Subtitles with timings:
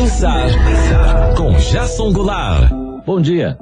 [0.00, 0.48] pensar
[1.36, 2.72] com Jason Goulart.
[3.04, 3.58] Bom dia.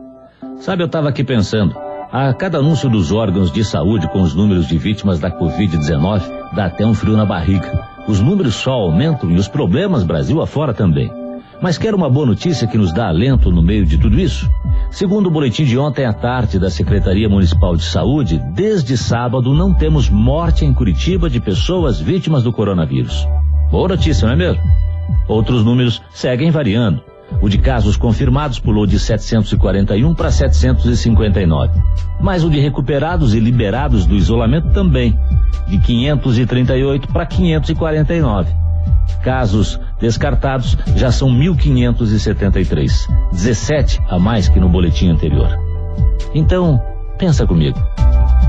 [0.61, 1.75] Sabe, eu estava aqui pensando.
[2.13, 6.23] A cada anúncio dos órgãos de saúde com os números de vítimas da Covid-19,
[6.55, 7.85] dá até um frio na barriga.
[8.07, 11.11] Os números só aumentam e os problemas Brasil afora também.
[11.61, 14.49] Mas quer uma boa notícia que nos dá alento no meio de tudo isso?
[14.93, 19.75] Segundo o boletim de ontem à tarde da Secretaria Municipal de Saúde, desde sábado não
[19.75, 23.27] temos morte em Curitiba de pessoas vítimas do coronavírus.
[23.73, 24.88] Boa notícia, não é mesmo?
[25.27, 27.03] Outros números seguem variando.
[27.43, 31.81] O de casos confirmados pulou de 741 para 759.
[32.21, 35.19] Mas o de recuperados e liberados do isolamento também,
[35.69, 38.51] de 538 para 549.
[39.23, 45.49] Casos descartados já são 1.573, 17 a mais que no boletim anterior.
[46.35, 46.81] Então,
[47.19, 47.79] pensa comigo.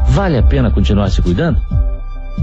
[0.07, 1.61] Vale a pena continuar se cuidando?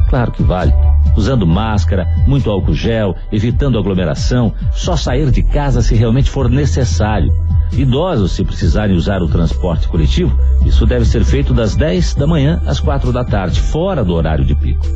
[0.08, 0.72] Claro que vale.
[1.16, 7.32] Usando máscara, muito álcool gel, evitando aglomeração, só sair de casa se realmente for necessário.
[7.72, 12.60] Idosos, se precisarem usar o transporte coletivo, isso deve ser feito das 10 da manhã
[12.66, 14.86] às 4 da tarde, fora do horário de pico.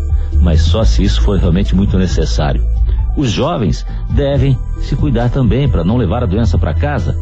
[0.41, 2.63] Mas só se isso for realmente muito necessário.
[3.17, 7.17] Os jovens devem se cuidar também para não levar a doença para casa.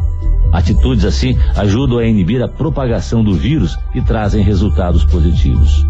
[0.51, 5.85] Atitudes assim ajudam a inibir a propagação do vírus e trazem resultados positivos.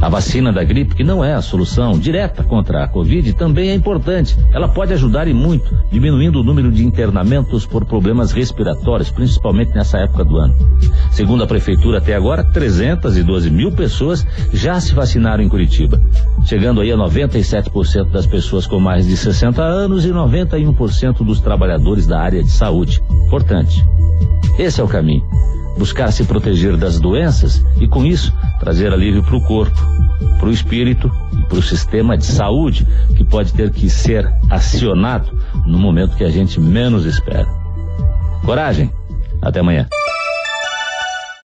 [0.00, 3.74] A vacina da gripe, que não é a solução direta contra a Covid, também é
[3.74, 4.36] importante.
[4.52, 9.98] Ela pode ajudar e muito, diminuindo o número de internamentos por problemas respiratórios, principalmente nessa
[9.98, 10.54] época do ano.
[11.10, 16.00] Segundo a Prefeitura, até agora, 312 mil pessoas já se vacinaram em Curitiba,
[16.44, 22.06] chegando aí a 97% das pessoas com mais de 60 anos e 91% dos trabalhadores
[22.06, 23.02] da área de saúde.
[23.26, 23.82] Importante.
[24.58, 25.24] Esse é o caminho
[25.76, 29.76] buscar se proteger das doenças e, com isso, trazer alívio para o corpo,
[30.38, 35.30] para o espírito e para o sistema de saúde, que pode ter que ser acionado
[35.66, 37.46] no momento que a gente menos espera.
[38.44, 38.90] Coragem!
[39.42, 39.86] Até amanhã.